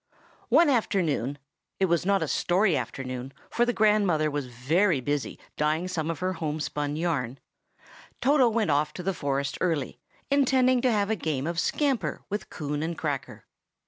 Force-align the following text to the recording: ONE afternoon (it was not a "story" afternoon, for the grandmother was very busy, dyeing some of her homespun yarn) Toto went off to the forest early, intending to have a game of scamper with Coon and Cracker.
ONE 0.49 0.67
afternoon 0.67 1.37
(it 1.79 1.85
was 1.85 2.07
not 2.07 2.23
a 2.23 2.27
"story" 2.27 2.75
afternoon, 2.75 3.31
for 3.51 3.65
the 3.67 3.71
grandmother 3.71 4.31
was 4.31 4.47
very 4.47 4.99
busy, 4.99 5.37
dyeing 5.57 5.87
some 5.87 6.09
of 6.09 6.17
her 6.17 6.33
homespun 6.33 6.95
yarn) 6.95 7.37
Toto 8.19 8.49
went 8.49 8.71
off 8.71 8.93
to 8.93 9.03
the 9.03 9.13
forest 9.13 9.59
early, 9.61 9.99
intending 10.31 10.81
to 10.81 10.91
have 10.91 11.11
a 11.11 11.15
game 11.15 11.45
of 11.45 11.59
scamper 11.59 12.23
with 12.29 12.49
Coon 12.49 12.81
and 12.81 12.97
Cracker. 12.97 13.45